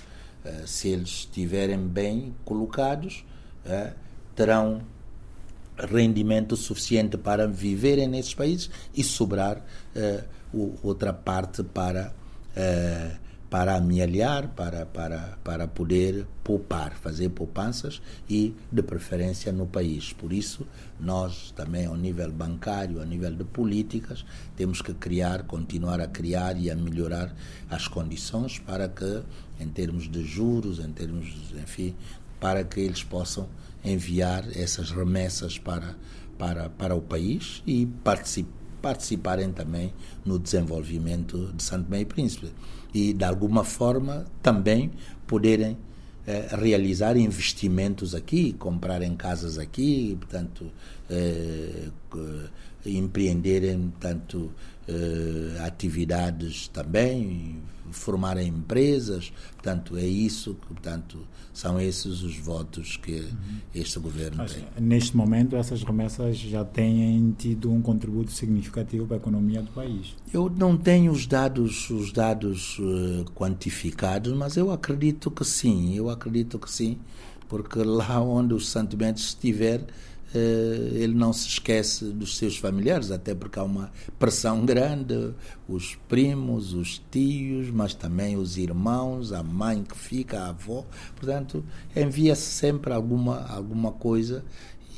se 0.66 0.88
eles 0.88 1.08
estiverem 1.08 1.86
bem 1.86 2.34
colocados, 2.44 3.24
terão 4.34 4.82
rendimento 5.76 6.56
suficiente 6.56 7.16
para 7.16 7.46
viverem 7.46 8.08
nesses 8.08 8.34
países 8.34 8.70
e 8.94 9.04
sobrar 9.04 9.64
outra 10.82 11.12
parte 11.12 11.62
para 11.62 12.12
para 13.50 13.76
amealhar, 13.76 14.48
para, 14.48 14.84
para, 14.84 15.38
para 15.42 15.66
poder 15.66 16.26
poupar, 16.44 16.94
fazer 16.96 17.30
poupanças 17.30 18.02
e, 18.28 18.54
de 18.70 18.82
preferência, 18.82 19.50
no 19.52 19.66
país. 19.66 20.12
Por 20.12 20.32
isso, 20.32 20.66
nós 21.00 21.50
também, 21.52 21.86
ao 21.86 21.96
nível 21.96 22.30
bancário, 22.30 23.00
ao 23.00 23.06
nível 23.06 23.34
de 23.34 23.44
políticas, 23.44 24.24
temos 24.54 24.82
que 24.82 24.92
criar, 24.92 25.44
continuar 25.44 26.00
a 26.00 26.06
criar 26.06 26.58
e 26.58 26.70
a 26.70 26.76
melhorar 26.76 27.34
as 27.70 27.88
condições 27.88 28.58
para 28.58 28.88
que, 28.88 29.22
em 29.58 29.68
termos 29.68 30.10
de 30.10 30.22
juros, 30.24 30.78
em 30.78 30.92
termos, 30.92 31.26
enfim, 31.54 31.94
para 32.38 32.62
que 32.64 32.80
eles 32.80 33.02
possam 33.02 33.48
enviar 33.82 34.44
essas 34.54 34.90
remessas 34.90 35.58
para, 35.58 35.96
para, 36.36 36.68
para 36.68 36.94
o 36.94 37.00
país 37.00 37.62
e 37.66 37.86
participar 38.04 38.58
participarem 38.80 39.52
também 39.52 39.92
no 40.24 40.38
desenvolvimento 40.38 41.52
de 41.52 41.62
Santo 41.64 41.90
Meio 41.90 42.06
Príncipe 42.06 42.52
e, 42.92 43.12
de 43.12 43.24
alguma 43.24 43.64
forma, 43.64 44.26
também 44.42 44.90
poderem 45.26 45.76
eh, 46.26 46.48
realizar 46.52 47.16
investimentos 47.16 48.14
aqui, 48.14 48.52
comprarem 48.52 49.16
casas 49.16 49.58
aqui, 49.58 50.16
portanto, 50.20 50.70
eh, 51.08 51.88
empreenderem 52.96 53.92
tanto 54.00 54.50
eh, 54.86 55.58
atividades 55.66 56.68
também, 56.68 57.58
formarem 57.90 58.48
empresas, 58.48 59.32
portanto 59.54 59.96
é 59.96 60.06
isso, 60.06 60.54
portanto 60.66 61.18
são 61.52 61.80
esses 61.80 62.22
os 62.22 62.38
votos 62.38 62.96
que 62.96 63.20
uhum. 63.20 63.58
este 63.74 63.98
governo 63.98 64.38
Mas, 64.38 64.54
tem. 64.54 64.64
Neste 64.80 65.16
momento 65.16 65.56
essas 65.56 65.82
remessas 65.82 66.38
já 66.38 66.64
têm 66.64 67.34
tido 67.36 67.72
um 67.72 67.82
contributo 67.82 68.30
significativo 68.30 69.06
para 69.06 69.16
a 69.16 69.18
economia 69.18 69.60
do 69.60 69.70
país. 69.72 70.14
Eu 70.32 70.48
não 70.48 70.76
tenho 70.76 71.10
os 71.10 71.26
dados 71.26 71.90
os 71.90 72.12
dados 72.12 72.78
uh, 72.78 73.24
quantificados, 73.34 74.32
mas 74.34 74.56
eu 74.56 74.70
acredito 74.70 75.30
que 75.30 75.44
sim, 75.44 75.94
eu 75.94 76.08
acredito 76.08 76.58
que 76.58 76.70
sim, 76.70 76.96
porque 77.48 77.82
lá 77.82 78.22
onde 78.22 78.54
os 78.54 78.68
sentimentos 78.68 79.24
estiver 79.24 79.84
ele 80.34 81.14
não 81.14 81.32
se 81.32 81.48
esquece 81.48 82.06
dos 82.06 82.36
seus 82.36 82.56
familiares, 82.56 83.10
até 83.10 83.34
porque 83.34 83.58
há 83.58 83.62
uma 83.62 83.90
pressão 84.18 84.64
grande, 84.64 85.32
os 85.68 85.96
primos, 86.08 86.74
os 86.74 87.00
tios, 87.10 87.70
mas 87.70 87.94
também 87.94 88.36
os 88.36 88.58
irmãos, 88.58 89.32
a 89.32 89.42
mãe 89.42 89.82
que 89.82 89.96
fica, 89.96 90.40
a 90.40 90.48
avó. 90.50 90.84
Portanto, 91.16 91.64
envia-se 91.96 92.42
sempre 92.42 92.92
alguma, 92.92 93.46
alguma 93.46 93.92
coisa 93.92 94.44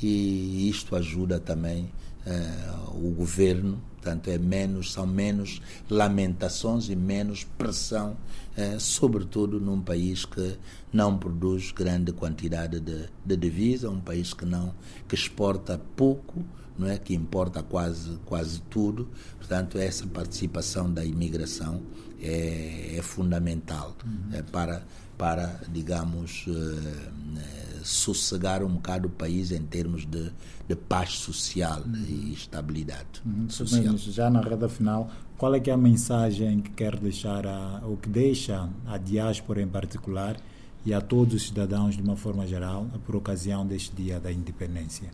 e 0.03 0.69
isto 0.69 0.95
ajuda 0.95 1.39
também 1.39 1.89
uh, 2.25 3.07
o 3.07 3.11
governo 3.11 3.81
Portanto, 4.01 4.29
é 4.29 4.37
menos, 4.39 4.91
são 4.93 5.05
menos 5.05 5.61
lamentações 5.87 6.89
e 6.89 6.95
menos 6.95 7.43
pressão, 7.43 8.17
eh, 8.57 8.79
sobretudo 8.79 9.59
num 9.59 9.79
país 9.79 10.25
que 10.25 10.57
não 10.91 11.15
produz 11.15 11.71
grande 11.71 12.11
quantidade 12.11 12.79
de, 12.79 13.07
de 13.23 13.37
divisa, 13.37 13.91
um 13.91 14.01
país 14.01 14.33
que 14.33 14.43
não 14.43 14.73
que 15.07 15.13
exporta 15.13 15.79
pouco, 15.95 16.43
não 16.79 16.87
é 16.87 16.97
que 16.97 17.13
importa 17.13 17.61
quase 17.61 18.17
quase 18.25 18.59
tudo. 18.71 19.07
Portanto, 19.37 19.77
essa 19.77 20.07
participação 20.07 20.91
da 20.91 21.05
imigração 21.05 21.83
é, 22.19 22.95
é 22.97 23.01
fundamental 23.03 23.95
uhum. 24.03 24.35
é, 24.35 24.41
para 24.41 24.83
para 25.15 25.61
digamos 25.71 26.47
uh, 26.47 27.83
sossegar 27.83 28.63
um 28.63 28.73
bocado 28.73 29.07
o 29.07 29.11
país 29.11 29.51
em 29.51 29.61
termos 29.61 30.03
de, 30.03 30.31
de 30.71 30.75
paz 30.75 31.17
social 31.17 31.81
uhum. 31.81 32.05
e 32.07 32.33
estabilidade 32.33 33.21
uhum. 33.25 33.49
social. 33.49 33.97
Já 33.97 34.29
na 34.29 34.41
reta 34.41 34.69
final, 34.69 35.09
qual 35.37 35.53
é 35.53 35.59
que 35.59 35.69
é 35.69 35.73
a 35.73 35.77
mensagem 35.77 36.61
que 36.61 36.71
quer 36.71 36.97
deixar, 36.97 37.45
a, 37.45 37.81
ou 37.83 37.97
que 37.97 38.07
deixa 38.07 38.69
a 38.87 38.97
diáspora 38.97 39.61
em 39.61 39.67
particular 39.67 40.37
e 40.85 40.93
a 40.93 41.01
todos 41.01 41.33
os 41.35 41.47
cidadãos 41.47 41.95
de 41.95 42.01
uma 42.01 42.15
forma 42.15 42.47
geral 42.47 42.87
por 43.05 43.15
ocasião 43.15 43.65
deste 43.67 43.95
dia 43.95 44.19
da 44.19 44.31
independência? 44.31 45.09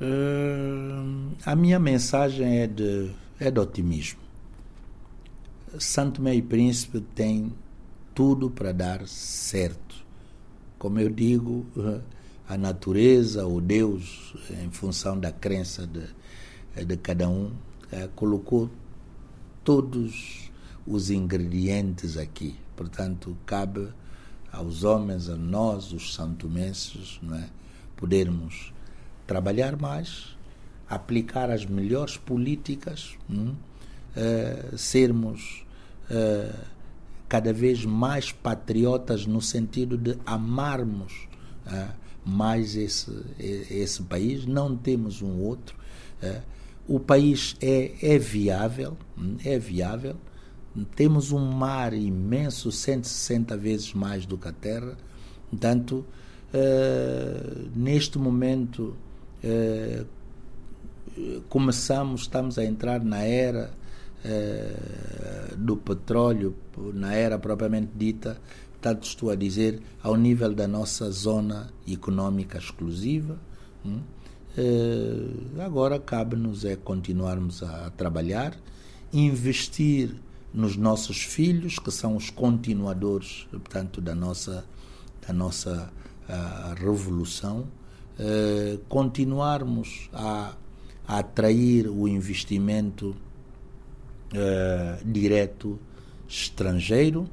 Uh, 0.00 1.34
a 1.44 1.54
minha 1.54 1.78
mensagem 1.78 2.60
é 2.60 2.66
de, 2.66 3.10
é 3.38 3.50
de 3.50 3.60
otimismo. 3.60 4.20
Santo 5.78 6.22
Meio 6.22 6.42
Príncipe 6.42 7.00
tem 7.14 7.52
tudo 8.14 8.48
para 8.48 8.72
dar 8.72 9.06
certo 9.06 9.88
como 10.78 11.00
eu 11.00 11.10
digo, 11.10 11.66
a 12.48 12.56
natureza, 12.56 13.46
o 13.46 13.60
Deus, 13.60 14.34
em 14.62 14.70
função 14.70 15.18
da 15.20 15.30
crença 15.30 15.86
de, 15.86 16.84
de 16.84 16.96
cada 16.96 17.28
um, 17.28 17.52
eh, 17.92 18.08
colocou 18.16 18.70
todos 19.62 20.50
os 20.86 21.10
ingredientes 21.10 22.16
aqui. 22.16 22.56
Portanto, 22.74 23.36
cabe 23.44 23.88
aos 24.50 24.82
homens, 24.82 25.28
a 25.28 25.36
nós, 25.36 25.92
os 25.92 26.14
santomenses, 26.14 27.18
não 27.22 27.36
é? 27.36 27.48
podermos 27.94 28.72
trabalhar 29.26 29.76
mais, 29.76 30.34
aplicar 30.88 31.50
as 31.50 31.66
melhores 31.66 32.16
políticas, 32.16 33.18
hum? 33.28 33.54
sermos 34.76 35.66
cada 37.28 37.52
vez 37.52 37.84
mais 37.84 38.32
patriotas 38.32 39.26
no 39.26 39.42
sentido 39.42 39.98
de 39.98 40.16
amarmos 40.24 41.28
uh, 41.66 41.92
mais 42.28 42.76
esse, 42.76 43.10
esse 43.38 44.02
país, 44.02 44.44
não 44.44 44.76
temos 44.76 45.22
um 45.22 45.40
outro. 45.40 45.74
Uh, 46.22 46.42
o 46.86 47.00
país 47.00 47.56
é, 47.60 47.92
é 48.02 48.18
viável, 48.18 48.96
hum, 49.16 49.36
é 49.44 49.58
viável. 49.58 50.16
Temos 50.94 51.32
um 51.32 51.40
mar 51.50 51.94
imenso, 51.94 52.70
160 52.70 53.56
vezes 53.56 53.94
mais 53.94 54.26
do 54.26 54.36
que 54.36 54.46
a 54.46 54.52
terra. 54.52 54.96
Portanto, 55.50 56.04
uh, 56.52 57.70
neste 57.74 58.18
momento, 58.18 58.94
começamos, 61.48 62.22
estamos 62.22 62.58
a 62.58 62.64
entrar 62.64 63.02
na 63.02 63.22
era 63.22 63.70
do 65.56 65.76
petróleo 65.76 66.54
na 66.92 67.14
era 67.14 67.38
propriamente 67.38 67.90
dita, 67.94 68.40
tanto 68.80 69.06
estou 69.06 69.30
a 69.30 69.34
dizer, 69.34 69.80
ao 70.02 70.16
nível 70.16 70.54
da 70.54 70.68
nossa 70.68 71.10
zona 71.10 71.70
econômica 71.86 72.58
exclusiva. 72.58 73.38
Hum? 73.84 74.00
Eh, 74.56 75.62
agora 75.62 75.98
cabe-nos 75.98 76.64
é 76.64 76.76
continuarmos 76.76 77.62
a 77.62 77.90
trabalhar, 77.90 78.56
investir 79.12 80.14
nos 80.52 80.76
nossos 80.76 81.22
filhos, 81.22 81.78
que 81.78 81.90
são 81.90 82.16
os 82.16 82.30
continuadores, 82.30 83.46
portanto, 83.50 84.00
da 84.00 84.14
nossa, 84.14 84.64
da 85.26 85.32
nossa 85.32 85.92
revolução, 86.76 87.68
uh, 88.18 88.78
continuarmos 88.88 90.08
a, 90.12 90.54
a 91.06 91.18
atrair 91.18 91.88
o 91.88 92.06
investimento 92.06 93.16
uh, 94.32 95.04
direto 95.04 95.78
estrangeiro, 96.28 97.28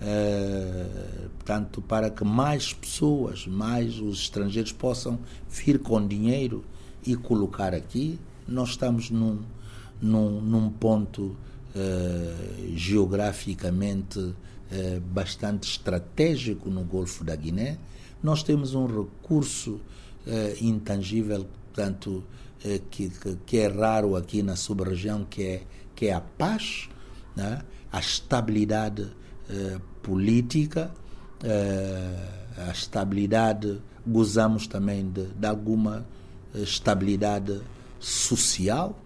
uh, 0.00 1.28
portanto, 1.30 1.82
para 1.82 2.10
que 2.10 2.24
mais 2.24 2.72
pessoas, 2.72 3.46
mais 3.46 3.98
os 3.98 4.22
estrangeiros 4.22 4.72
possam 4.72 5.18
vir 5.48 5.78
com 5.78 6.06
dinheiro 6.06 6.64
e 7.06 7.14
colocar 7.16 7.74
aqui. 7.74 8.18
Nós 8.46 8.70
estamos 8.70 9.10
num, 9.10 9.40
num, 10.00 10.40
num 10.40 10.70
ponto 10.70 11.22
uh, 11.74 12.76
geograficamente 12.76 14.34
bastante 15.12 15.68
estratégico 15.68 16.70
no 16.70 16.84
Golfo 16.84 17.24
da 17.24 17.34
Guiné. 17.34 17.76
Nós 18.22 18.44
temos 18.44 18.72
um 18.72 18.86
recurso 18.86 19.80
intangível, 20.60 21.44
portanto, 21.66 22.22
que, 22.88 23.10
que, 23.10 23.36
que 23.44 23.56
é 23.56 23.66
raro 23.66 24.14
aqui 24.14 24.44
na 24.44 24.54
sub-região, 24.54 25.26
que 25.28 25.42
é 25.42 25.62
que 26.00 26.06
é 26.06 26.14
a 26.14 26.20
paz, 26.22 26.88
né? 27.36 27.60
a 27.92 28.00
estabilidade 28.00 29.06
eh, 29.50 29.78
política, 30.02 30.90
eh, 31.42 32.28
a 32.56 32.70
estabilidade, 32.70 33.80
gozamos 34.06 34.66
também 34.66 35.10
de, 35.10 35.26
de 35.26 35.46
alguma 35.46 36.06
estabilidade 36.54 37.60
social 37.98 38.98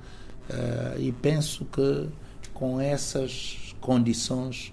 eh, 0.48 0.96
e 0.98 1.12
penso 1.12 1.64
que 1.64 2.08
com 2.52 2.80
essas 2.80 3.74
condições 3.80 4.72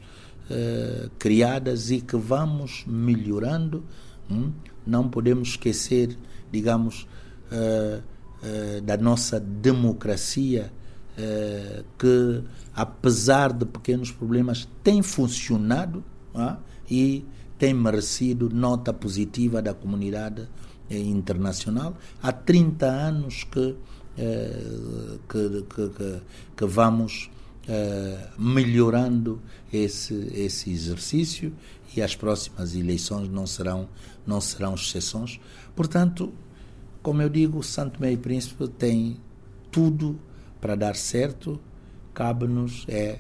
eh, 0.50 1.10
criadas 1.18 1.92
e 1.92 2.02
que 2.02 2.18
vamos 2.18 2.84
melhorando, 2.86 3.84
hum, 4.30 4.52
não 4.86 5.10
podemos 5.10 5.50
esquecer, 5.50 6.18
digamos, 6.52 7.08
eh, 7.52 8.02
eh, 8.44 8.82
da 8.82 8.98
nossa 8.98 9.40
democracia 9.40 10.72
eh, 11.18 11.84
que, 11.98 12.44
apesar 12.74 13.54
de 13.54 13.66
pequenos 13.66 14.12
problemas, 14.12 14.68
tem 14.84 15.02
funcionado 15.02 16.04
ah, 16.34 16.58
e 16.90 17.26
tem 17.58 17.74
merecido 17.74 18.50
nota 18.50 18.92
positiva 18.92 19.62
da 19.62 19.74
comunidade 19.74 20.48
eh, 20.90 20.98
internacional. 20.98 21.96
Há 22.22 22.32
30 22.32 22.86
anos 22.86 23.44
que, 23.44 23.76
eh, 24.18 25.18
que, 25.30 25.66
que, 25.74 26.22
que, 26.58 26.66
vamos 26.66 27.30
eh, 27.68 28.28
melhorando 28.38 29.42
esse, 29.72 30.14
esse 30.34 30.72
exercício 30.72 31.54
e 31.96 32.02
as 32.02 32.16
próximas 32.16 32.76
eleições 32.76 33.30
não 33.30 33.46
serão, 33.46 33.88
não 34.26 34.42
serão 34.42 34.74
exceções. 34.74 35.40
Portanto, 35.76 36.34
como 37.02 37.22
eu 37.22 37.30
digo, 37.30 37.62
Santo 37.64 38.02
Meio 38.02 38.18
Príncipe 38.18 38.68
tem 38.68 39.18
tudo 39.72 40.20
para 40.62 40.76
dar 40.76 40.96
certo, 40.96 41.60
cabe-nos 42.14 42.86
é 42.88 43.20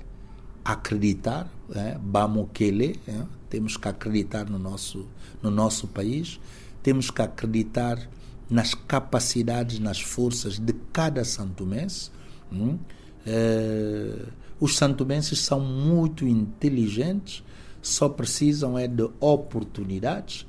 acreditar, 0.63 1.51
é, 1.73 1.97
Bamokele, 1.97 2.99
é, 3.07 3.23
temos 3.49 3.75
que 3.75 3.87
acreditar 3.87 4.47
no 4.47 4.59
nosso, 4.59 5.07
no 5.41 5.49
nosso 5.49 5.87
país, 5.87 6.39
temos 6.83 7.09
que 7.09 7.21
acreditar 7.21 8.07
nas 8.49 8.73
capacidades, 8.75 9.79
nas 9.79 9.99
forças 9.99 10.59
de 10.59 10.73
cada 10.93 11.25
santomense. 11.25 12.11
Hum? 12.51 12.77
É, 13.25 14.25
os 14.59 14.77
santomenses 14.77 15.39
são 15.39 15.59
muito 15.59 16.27
inteligentes, 16.27 17.43
só 17.81 18.07
precisam 18.07 18.77
é 18.77 18.87
de 18.87 19.09
oportunidades 19.19 20.45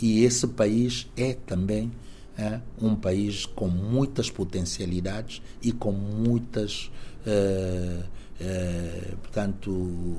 e 0.00 0.22
esse 0.22 0.46
país 0.46 1.10
é 1.16 1.34
também 1.34 1.90
é 2.36 2.60
um 2.80 2.94
país 2.94 3.46
com 3.46 3.68
muitas 3.68 4.30
potencialidades 4.30 5.40
e 5.62 5.72
com 5.72 5.92
muitas, 5.92 6.90
eh, 7.26 8.02
eh, 8.40 9.14
portanto, 9.22 10.16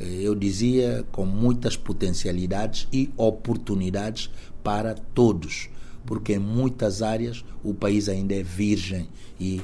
eu 0.00 0.34
dizia, 0.34 1.04
com 1.10 1.26
muitas 1.26 1.76
potencialidades 1.76 2.86
e 2.92 3.10
oportunidades 3.16 4.30
para 4.62 4.94
todos, 4.94 5.68
porque 6.06 6.34
em 6.34 6.38
muitas 6.38 7.02
áreas 7.02 7.44
o 7.64 7.74
país 7.74 8.08
ainda 8.08 8.34
é 8.34 8.42
virgem 8.42 9.08
e 9.40 9.60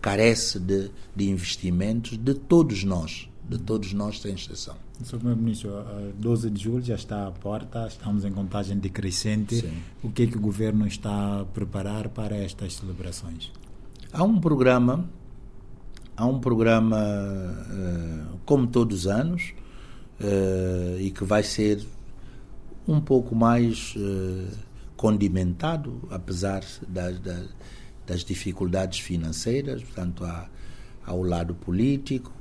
carece 0.00 0.60
de, 0.60 0.90
de 1.16 1.28
investimentos 1.28 2.16
de 2.16 2.34
todos 2.34 2.84
nós, 2.84 3.28
de 3.48 3.58
todos 3.58 3.92
nós 3.92 4.20
sem 4.20 4.34
exceção. 4.34 4.74
Sr. 5.02 5.16
Primeiro-Ministro, 5.16 5.70
12 6.18 6.50
de 6.50 6.62
julho 6.62 6.82
já 6.82 6.94
está 6.94 7.26
à 7.26 7.30
porta, 7.30 7.86
estamos 7.86 8.24
em 8.24 8.32
contagem 8.32 8.78
decrescente. 8.78 9.56
Sim. 9.56 9.82
O 10.02 10.10
que 10.10 10.22
é 10.22 10.26
que 10.26 10.36
o 10.36 10.40
governo 10.40 10.86
está 10.86 11.40
a 11.40 11.44
preparar 11.44 12.08
para 12.08 12.36
estas 12.36 12.74
celebrações? 12.74 13.52
Há 14.12 14.22
um 14.22 14.40
programa, 14.40 15.08
há 16.16 16.24
um 16.24 16.38
programa 16.38 16.98
eh, 16.98 18.24
como 18.46 18.66
todos 18.66 19.00
os 19.00 19.06
anos 19.06 19.52
eh, 20.20 20.98
e 21.00 21.10
que 21.10 21.24
vai 21.24 21.42
ser 21.42 21.84
um 22.86 23.00
pouco 23.00 23.34
mais 23.34 23.94
eh, 23.96 24.54
condimentado, 24.96 26.00
apesar 26.10 26.64
das, 26.88 27.18
das, 27.18 27.48
das 28.06 28.24
dificuldades 28.24 29.00
financeiras. 29.00 29.82
Portanto, 29.82 30.24
há 30.24 30.48
ao 31.06 31.22
lado 31.22 31.54
político, 31.54 32.32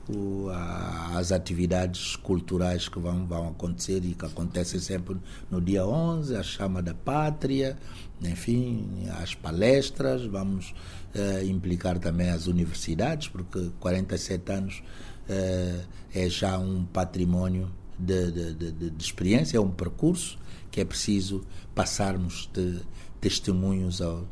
às 1.13 1.31
atividades 1.31 2.15
culturais 2.15 2.87
que 2.87 2.99
vão, 2.99 3.25
vão 3.25 3.49
acontecer 3.49 4.03
e 4.05 4.13
que 4.13 4.25
acontecem 4.25 4.79
sempre 4.79 5.17
no 5.49 5.61
dia 5.61 5.85
11, 5.85 6.35
a 6.35 6.43
chama 6.43 6.81
da 6.81 6.93
pátria, 6.93 7.77
enfim, 8.21 9.05
as 9.21 9.35
palestras, 9.35 10.25
vamos 10.25 10.73
eh, 11.13 11.43
implicar 11.45 11.99
também 11.99 12.29
as 12.29 12.47
universidades, 12.47 13.27
porque 13.27 13.69
47 13.79 14.51
anos 14.51 14.83
eh, 15.27 15.81
é 16.13 16.29
já 16.29 16.57
um 16.57 16.85
património 16.85 17.69
de, 17.99 18.31
de, 18.31 18.53
de, 18.53 18.89
de, 18.89 19.03
experiência, 19.03 19.57
é 19.57 19.59
um 19.59 19.71
percurso 19.71 20.37
que 20.71 20.81
é 20.81 20.85
preciso 20.85 21.45
passarmos 21.75 22.49
de 22.53 22.79
testemunhos 23.21 24.01
ao, 24.01 24.25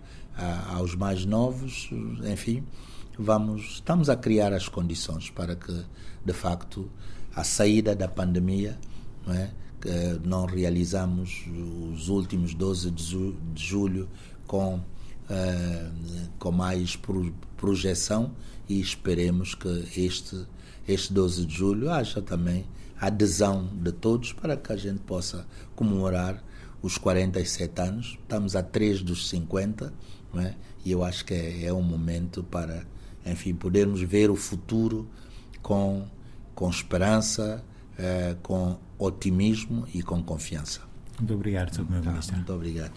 aos 0.73 0.95
mais 0.95 1.25
novos, 1.25 1.89
enfim 2.31 2.63
vamos 3.17 3.73
estamos 3.75 4.09
a 4.09 4.15
criar 4.15 4.53
as 4.53 4.67
condições 4.67 5.29
para 5.29 5.55
que 5.55 5.83
de 6.25 6.33
facto 6.33 6.89
a 7.35 7.43
saída 7.43 7.95
da 7.95 8.07
pandemia 8.07 8.77
não 9.25 9.33
é 9.33 9.51
que 9.79 10.27
não 10.27 10.45
realizamos 10.45 11.45
os 11.93 12.09
últimos 12.09 12.53
12 12.53 12.91
de 12.91 13.33
julho 13.55 14.09
com 14.47 14.75
uh, 14.75 14.81
com 16.39 16.51
mais 16.51 16.97
projeção 17.57 18.31
e 18.67 18.79
esperemos 18.79 19.53
que 19.55 19.85
este 19.95 20.45
este 20.87 21.13
12 21.13 21.45
de 21.45 21.55
julho 21.55 21.91
haja 21.91 22.21
também 22.21 22.65
adesão 22.99 23.69
de 23.73 23.91
todos 23.91 24.33
para 24.33 24.57
que 24.57 24.71
a 24.71 24.75
gente 24.75 24.99
possa 24.99 25.45
comemorar 25.75 26.43
os 26.81 26.97
47 26.97 27.81
anos. 27.81 28.17
Estamos 28.21 28.55
a 28.55 28.63
3 28.63 29.03
dos 29.03 29.29
50, 29.29 29.85
não 29.85 29.93
é? 30.39 30.55
e 30.85 30.91
eu 30.91 31.03
acho 31.03 31.25
que 31.25 31.33
é, 31.33 31.65
é 31.65 31.73
um 31.73 31.81
momento 31.81 32.43
para 32.43 32.85
enfim, 33.25 33.53
podermos 33.53 34.01
ver 34.01 34.29
o 34.29 34.35
futuro 34.35 35.07
com, 35.61 36.07
com 36.55 36.69
esperança, 36.69 37.63
eh, 37.97 38.35
com 38.41 38.77
otimismo 38.97 39.87
e 39.93 40.01
com 40.01 40.23
confiança. 40.23 40.81
Muito 41.19 41.33
obrigado, 41.33 41.73
Sr. 41.73 41.83
Primeiro-Ministro. 41.83 42.35
Muito 42.35 42.53
obrigado. 42.53 42.93